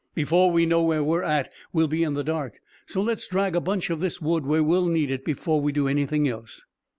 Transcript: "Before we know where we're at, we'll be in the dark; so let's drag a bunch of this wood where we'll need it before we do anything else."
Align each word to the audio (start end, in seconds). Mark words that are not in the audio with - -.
"Before 0.15 0.49
we 0.49 0.65
know 0.65 0.81
where 0.83 1.03
we're 1.03 1.21
at, 1.21 1.51
we'll 1.73 1.87
be 1.87 2.03
in 2.03 2.15
the 2.15 2.23
dark; 2.23 2.59
so 2.87 3.03
let's 3.03 3.27
drag 3.27 3.55
a 3.55 3.61
bunch 3.61 3.91
of 3.91 3.99
this 3.99 4.19
wood 4.19 4.47
where 4.47 4.63
we'll 4.63 4.87
need 4.87 5.11
it 5.11 5.23
before 5.23 5.61
we 5.61 5.71
do 5.71 5.87
anything 5.87 6.27
else." 6.27 6.65